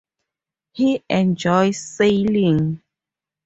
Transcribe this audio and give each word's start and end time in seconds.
He 0.73 1.03
enjoys 1.11 1.77
sailing. 1.79 2.81